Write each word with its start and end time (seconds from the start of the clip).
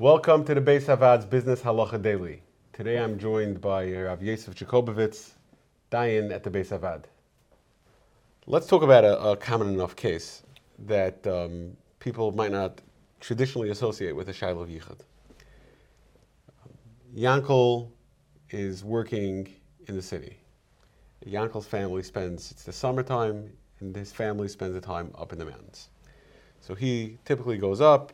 Welcome 0.00 0.44
to 0.44 0.54
the 0.54 0.60
Beis 0.60 0.84
Havad's 0.84 1.26
Business 1.26 1.60
Halacha 1.60 2.00
Daily. 2.00 2.40
Today 2.72 2.98
I'm 3.00 3.18
joined 3.18 3.60
by 3.60 3.90
Rav 3.90 4.22
Yosef 4.22 4.54
Jacobovitz, 4.54 5.30
Dayan 5.90 6.32
at 6.32 6.44
the 6.44 6.50
Beis 6.52 6.68
Havad. 6.68 7.06
Let's 8.46 8.68
talk 8.68 8.82
about 8.82 9.04
a, 9.04 9.20
a 9.20 9.36
common 9.36 9.74
enough 9.74 9.96
case 9.96 10.44
that 10.86 11.26
um, 11.26 11.76
people 11.98 12.30
might 12.30 12.52
not 12.52 12.80
traditionally 13.18 13.70
associate 13.70 14.12
with 14.12 14.28
a 14.28 14.32
Shiloh 14.32 14.66
Yichud. 14.66 15.00
Yankel 17.12 17.90
is 18.50 18.84
working 18.84 19.52
in 19.88 19.96
the 19.96 20.02
city. 20.02 20.38
Yankel's 21.26 21.66
family 21.66 22.04
spends, 22.04 22.52
it's 22.52 22.62
the 22.62 22.72
summertime, 22.72 23.50
and 23.80 23.96
his 23.96 24.12
family 24.12 24.46
spends 24.46 24.74
the 24.74 24.80
time 24.80 25.10
up 25.18 25.32
in 25.32 25.40
the 25.40 25.44
mountains. 25.44 25.88
So 26.60 26.76
he 26.76 27.18
typically 27.24 27.58
goes 27.58 27.80
up 27.80 28.12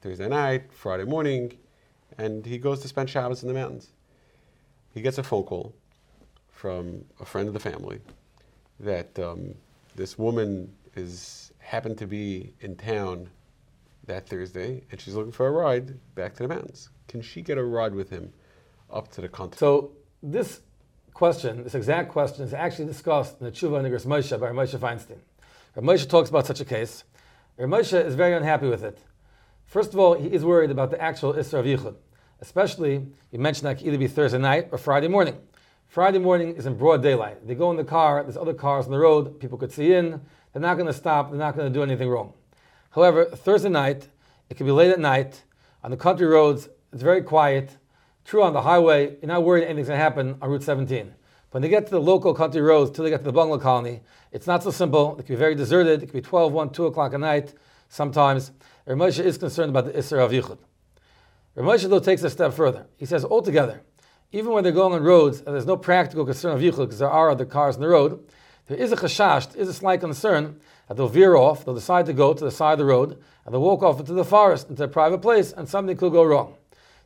Thursday 0.00 0.28
night, 0.28 0.72
Friday 0.72 1.04
morning, 1.04 1.58
and 2.16 2.46
he 2.46 2.58
goes 2.58 2.80
to 2.80 2.88
spend 2.88 3.10
Shabbos 3.10 3.42
in 3.42 3.48
the 3.48 3.54
mountains. 3.54 3.88
He 4.92 5.02
gets 5.02 5.18
a 5.18 5.22
phone 5.22 5.44
call 5.44 5.74
from 6.48 7.04
a 7.20 7.24
friend 7.24 7.48
of 7.48 7.54
the 7.54 7.60
family 7.60 8.00
that 8.80 9.18
um, 9.18 9.54
this 9.96 10.18
woman 10.18 10.72
is 10.96 11.52
happened 11.58 11.98
to 11.98 12.06
be 12.06 12.54
in 12.60 12.76
town 12.76 13.28
that 14.06 14.26
Thursday, 14.26 14.82
and 14.90 15.00
she's 15.00 15.14
looking 15.14 15.32
for 15.32 15.46
a 15.46 15.50
ride 15.50 15.98
back 16.14 16.34
to 16.34 16.42
the 16.42 16.48
mountains. 16.48 16.88
Can 17.06 17.22
she 17.22 17.42
get 17.42 17.58
a 17.58 17.64
ride 17.64 17.94
with 17.94 18.10
him 18.10 18.32
up 18.90 19.10
to 19.12 19.20
the 19.20 19.28
continent? 19.28 19.58
So 19.58 19.92
this 20.22 20.60
question, 21.12 21.62
this 21.64 21.74
exact 21.74 22.10
question, 22.10 22.44
is 22.44 22.54
actually 22.54 22.86
discussed 22.86 23.36
in 23.40 23.46
the 23.46 23.52
Tshuva 23.52 23.82
Igros 23.82 24.06
Moshe 24.06 24.38
by 24.40 24.48
Moshe 24.48 24.78
Feinstein. 24.78 25.18
Moshe 25.76 26.08
talks 26.08 26.30
about 26.30 26.46
such 26.46 26.60
a 26.60 26.64
case. 26.64 27.04
Moshe 27.58 28.04
is 28.04 28.14
very 28.14 28.34
unhappy 28.34 28.66
with 28.66 28.82
it. 28.82 28.98
First 29.70 29.94
of 29.94 30.00
all, 30.00 30.14
he 30.14 30.26
is 30.26 30.44
worried 30.44 30.72
about 30.72 30.90
the 30.90 31.00
actual 31.00 31.32
issur 31.34 31.60
of 31.60 31.64
Yichud. 31.64 31.94
Especially, 32.40 33.06
you 33.30 33.38
mentioned 33.38 33.66
that 33.66 33.70
it 33.70 33.74
could 33.76 33.86
either 33.86 33.98
be 33.98 34.08
Thursday 34.08 34.36
night 34.36 34.66
or 34.72 34.78
Friday 34.78 35.06
morning. 35.06 35.36
Friday 35.86 36.18
morning 36.18 36.56
is 36.56 36.66
in 36.66 36.76
broad 36.76 37.04
daylight. 37.04 37.46
They 37.46 37.54
go 37.54 37.70
in 37.70 37.76
the 37.76 37.84
car, 37.84 38.20
there's 38.24 38.36
other 38.36 38.52
cars 38.52 38.86
on 38.86 38.90
the 38.90 38.98
road, 38.98 39.38
people 39.38 39.56
could 39.56 39.70
see 39.70 39.92
in, 39.92 40.22
they're 40.52 40.60
not 40.60 40.74
going 40.74 40.88
to 40.88 40.92
stop, 40.92 41.30
they're 41.30 41.38
not 41.38 41.54
going 41.54 41.72
to 41.72 41.72
do 41.72 41.84
anything 41.84 42.08
wrong. 42.08 42.32
However, 42.90 43.26
Thursday 43.26 43.68
night, 43.68 44.08
it 44.48 44.56
could 44.56 44.66
be 44.66 44.72
late 44.72 44.90
at 44.90 44.98
night, 44.98 45.44
on 45.84 45.92
the 45.92 45.96
country 45.96 46.26
roads, 46.26 46.68
it's 46.92 47.02
very 47.04 47.22
quiet. 47.22 47.76
True 48.24 48.42
on 48.42 48.52
the 48.52 48.62
highway, 48.62 49.18
you're 49.22 49.28
not 49.28 49.44
worried 49.44 49.62
anything's 49.62 49.86
going 49.86 49.98
to 49.98 50.02
happen 50.02 50.36
on 50.42 50.50
Route 50.50 50.64
17. 50.64 51.14
When 51.52 51.62
they 51.62 51.68
get 51.68 51.86
to 51.86 51.92
the 51.92 52.00
local 52.00 52.34
country 52.34 52.60
roads, 52.60 52.90
till 52.90 53.04
they 53.04 53.10
get 53.10 53.18
to 53.18 53.24
the 53.24 53.32
bungalow 53.32 53.60
colony, 53.60 54.00
it's 54.32 54.48
not 54.48 54.64
so 54.64 54.72
simple. 54.72 55.12
It 55.12 55.18
could 55.18 55.28
be 55.28 55.36
very 55.36 55.54
deserted. 55.54 56.02
It 56.02 56.06
could 56.06 56.14
be 56.14 56.22
12, 56.22 56.52
1, 56.52 56.70
2 56.70 56.86
o'clock 56.86 57.14
at 57.14 57.20
night 57.20 57.54
sometimes. 57.88 58.52
Rav 58.90 58.98
Moshe 58.98 59.24
is 59.24 59.38
concerned 59.38 59.70
about 59.70 59.84
the 59.84 59.92
issur 59.92 60.18
of 60.18 60.32
Yichud. 60.32 60.58
Rav 61.54 61.64
Moshe, 61.64 61.88
though, 61.88 62.00
takes 62.00 62.24
a 62.24 62.30
step 62.30 62.52
further. 62.52 62.86
He 62.96 63.06
says, 63.06 63.24
altogether, 63.24 63.82
even 64.32 64.50
when 64.50 64.64
they're 64.64 64.72
going 64.72 64.92
on 64.92 65.04
roads 65.04 65.38
and 65.38 65.54
there's 65.54 65.64
no 65.64 65.76
practical 65.76 66.24
concern 66.24 66.56
of 66.56 66.60
Yichud 66.60 66.86
because 66.86 66.98
there 66.98 67.08
are 67.08 67.30
other 67.30 67.44
cars 67.44 67.76
on 67.76 67.82
the 67.82 67.88
road, 67.88 68.28
there 68.66 68.76
is 68.76 68.90
a 68.90 68.96
chashash, 68.96 69.52
there 69.52 69.62
is 69.62 69.68
a 69.68 69.74
slight 69.74 70.00
concern 70.00 70.58
that 70.88 70.96
they'll 70.96 71.06
veer 71.06 71.36
off, 71.36 71.64
they'll 71.64 71.74
decide 71.76 72.04
to 72.06 72.12
go 72.12 72.34
to 72.34 72.44
the 72.44 72.50
side 72.50 72.72
of 72.72 72.78
the 72.80 72.84
road, 72.84 73.16
and 73.44 73.54
they'll 73.54 73.62
walk 73.62 73.84
off 73.84 74.00
into 74.00 74.12
the 74.12 74.24
forest, 74.24 74.68
into 74.68 74.82
a 74.82 74.88
private 74.88 75.18
place, 75.18 75.52
and 75.52 75.68
something 75.68 75.96
could 75.96 76.10
go 76.10 76.24
wrong. 76.24 76.56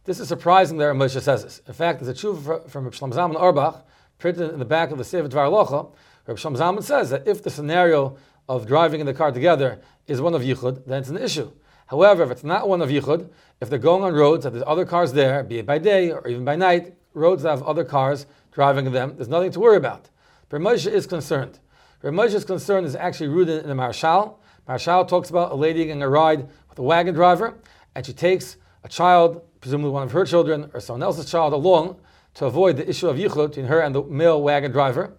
This 0.04 0.20
is 0.20 0.28
surprising 0.28 0.78
that 0.78 0.86
Rav 0.86 0.96
Moshe 0.96 1.20
says 1.20 1.44
this. 1.44 1.60
In 1.66 1.74
fact, 1.74 2.00
there's 2.00 2.18
a 2.18 2.26
tshuva 2.26 2.70
from 2.70 2.84
Reb 2.84 2.94
Shlomo 2.94 3.12
Zalman 3.12 3.36
Auerbach, 3.36 3.86
printed 4.16 4.52
in 4.52 4.58
the 4.58 4.64
back 4.64 4.90
of 4.90 4.96
the 4.96 5.04
Sefer 5.04 5.28
Dvar 5.28 5.50
Halacha, 5.50 5.92
Reb 6.26 6.38
Shlomo 6.38 6.56
Zalman 6.56 6.82
says 6.82 7.10
that 7.10 7.28
if 7.28 7.42
the 7.42 7.50
scenario 7.50 8.16
of 8.48 8.66
driving 8.66 9.00
in 9.00 9.06
the 9.06 9.12
car 9.12 9.32
together 9.32 9.82
is 10.06 10.22
one 10.22 10.32
of 10.32 10.40
Yichud, 10.40 10.86
then 10.86 11.00
it's 11.00 11.10
an 11.10 11.18
issue. 11.18 11.50
However, 11.86 12.22
if 12.22 12.30
it's 12.30 12.44
not 12.44 12.68
one 12.68 12.80
of 12.80 12.88
Yichud, 12.88 13.28
if 13.60 13.70
they're 13.70 13.78
going 13.78 14.02
on 14.02 14.14
roads 14.14 14.46
and 14.46 14.54
there's 14.54 14.64
other 14.66 14.84
cars 14.84 15.12
there, 15.12 15.42
be 15.42 15.58
it 15.58 15.66
by 15.66 15.78
day 15.78 16.10
or 16.10 16.26
even 16.26 16.44
by 16.44 16.56
night, 16.56 16.94
roads 17.12 17.42
that 17.42 17.50
have 17.50 17.62
other 17.62 17.84
cars 17.84 18.26
driving 18.52 18.90
them, 18.92 19.14
there's 19.16 19.28
nothing 19.28 19.52
to 19.52 19.60
worry 19.60 19.76
about. 19.76 20.10
But 20.48 20.60
Moshe 20.60 20.90
is 20.90 21.06
concerned. 21.06 21.58
Moshe's 22.02 22.44
concern 22.44 22.84
is 22.84 22.94
actually 22.94 23.28
rooted 23.28 23.62
in 23.62 23.68
the 23.68 23.74
Maharshal. 23.74 24.36
Maharshal 24.68 25.08
talks 25.08 25.30
about 25.30 25.52
a 25.52 25.54
lady 25.54 25.86
getting 25.86 26.02
a 26.02 26.08
ride 26.08 26.48
with 26.68 26.78
a 26.78 26.82
wagon 26.82 27.14
driver, 27.14 27.54
and 27.94 28.04
she 28.04 28.12
takes 28.12 28.56
a 28.82 28.88
child, 28.88 29.42
presumably 29.60 29.90
one 29.90 30.02
of 30.02 30.12
her 30.12 30.26
children 30.26 30.70
or 30.74 30.80
someone 30.80 31.02
else's 31.02 31.30
child, 31.30 31.52
along 31.52 31.98
to 32.34 32.44
avoid 32.46 32.76
the 32.76 32.88
issue 32.88 33.08
of 33.08 33.16
yichud 33.16 33.48
between 33.48 33.66
her 33.66 33.80
and 33.80 33.94
the 33.94 34.02
male 34.02 34.42
wagon 34.42 34.70
driver. 34.70 35.14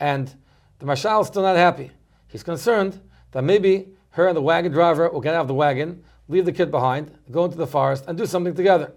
And 0.00 0.34
the 0.78 0.86
Maharshal 0.86 1.20
is 1.20 1.26
still 1.26 1.42
not 1.42 1.56
happy. 1.56 1.90
He's 2.28 2.42
concerned 2.42 3.00
that 3.32 3.42
maybe 3.42 3.88
her 4.12 4.28
and 4.28 4.36
the 4.36 4.42
wagon 4.42 4.72
driver 4.72 5.08
will 5.10 5.20
get 5.20 5.34
out 5.34 5.42
of 5.42 5.48
the 5.48 5.54
wagon, 5.54 6.02
leave 6.28 6.44
the 6.44 6.52
kid 6.52 6.70
behind, 6.70 7.10
go 7.30 7.44
into 7.44 7.56
the 7.56 7.66
forest, 7.66 8.04
and 8.06 8.16
do 8.16 8.26
something 8.26 8.54
together. 8.54 8.92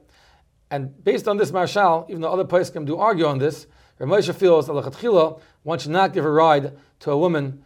And 0.71 1.03
based 1.03 1.27
on 1.27 1.37
this 1.37 1.51
Maharshal, 1.51 2.09
even 2.09 2.21
though 2.21 2.31
other 2.31 2.45
poskim 2.45 2.85
do 2.85 2.97
argue 2.97 3.25
on 3.25 3.37
this, 3.37 3.67
Rav 3.99 4.09
Moshe 4.09 4.33
feels 4.35 4.67
that 4.67 5.39
one 5.63 5.79
should 5.79 5.91
not 5.91 6.13
give 6.13 6.25
a 6.25 6.31
ride 6.31 6.73
to 6.99 7.11
a 7.11 7.17
woman 7.17 7.63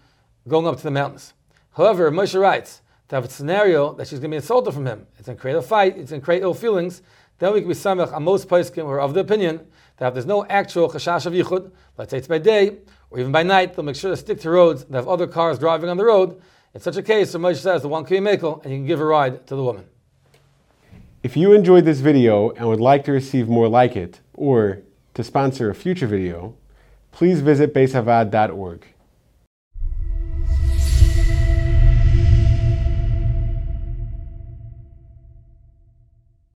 going 0.48 0.68
up 0.68 0.78
to 0.78 0.84
the 0.84 0.92
mountains. 0.92 1.34
However, 1.72 2.12
Moshe 2.12 2.40
writes 2.40 2.82
to 3.08 3.16
have 3.16 3.26
a 3.26 3.30
scenario 3.30 3.94
that 3.94 4.08
she's 4.08 4.20
going 4.20 4.30
to 4.30 4.36
be 4.36 4.38
insulted 4.38 4.74
from 4.74 4.86
him. 4.86 5.08
It's 5.18 5.26
going 5.26 5.38
to 5.38 5.42
create 5.42 5.56
a 5.56 5.62
fight, 5.62 5.98
it's 5.98 6.12
going 6.12 6.22
to 6.22 6.26
create 6.26 6.44
ill 6.44 6.54
feelings. 6.54 7.02
Then 7.40 7.54
we 7.54 7.62
can 7.62 7.70
be 7.70 7.76
samech 7.76 8.14
on 8.14 8.24
most 8.24 8.48
poskim 8.48 8.84
who 8.84 8.90
are 8.90 9.00
of 9.00 9.14
the 9.14 9.22
opinion 9.22 9.66
that 9.98 10.10
if 10.10 10.14
there's 10.14 10.26
no 10.26 10.46
actual 10.46 10.90
chashash 10.90 11.26
of 11.26 11.34
yichud, 11.34 11.72
let's 11.98 12.12
say 12.12 12.18
it's 12.18 12.28
by 12.28 12.38
day 12.38 12.78
or 13.10 13.20
even 13.20 13.32
by 13.32 13.44
night, 13.44 13.74
they'll 13.74 13.86
make 13.86 13.96
sure 13.96 14.12
to 14.12 14.18
stick 14.18 14.40
to 14.42 14.50
roads 14.50 14.86
that 14.86 14.98
have 14.98 15.08
other 15.08 15.26
cars 15.26 15.58
driving 15.58 15.90
on 15.90 15.98
the 15.98 16.06
road 16.06 16.40
in 16.74 16.80
such 16.82 16.98
a 16.98 17.04
case, 17.04 17.32
the 17.32 17.40
Moshe 17.40 17.58
says 17.58 17.82
the 17.82 17.88
one 17.88 18.06
can 18.06 18.24
be 18.24 18.30
mekel, 18.30 18.64
and 18.64 18.72
you 18.72 18.80
can 18.80 18.88
give 18.88 19.00
a 19.00 19.06
ride 19.06 19.48
to 19.48 19.56
the 19.56 19.64
woman. 19.64 19.86
If 21.24 21.36
you 21.36 21.54
enjoyed 21.54 21.86
this 21.86 22.00
video 22.00 22.52
and 22.52 22.68
would 22.68 22.80
like 22.80 23.04
to 23.06 23.12
receive 23.12 23.50
more 23.50 23.68
like 23.68 23.96
it, 23.96 24.22
or 24.34 24.84
to 25.16 25.24
sponsor 25.24 25.70
a 25.70 25.76
future 25.76 26.08
video, 26.08 26.56
please 27.12 27.42
visit 27.42 27.74
beishavad.org. 27.74 28.86